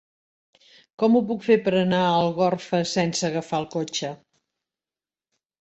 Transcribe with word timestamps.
Com 1.01 1.17
ho 1.19 1.21
puc 1.31 1.43
fer 1.49 1.57
per 1.67 1.73
anar 1.81 1.99
a 2.05 2.17
Algorfa 2.23 2.81
sense 2.95 3.29
agafar 3.29 3.63
el 3.65 3.71
cotxe? 3.79 4.13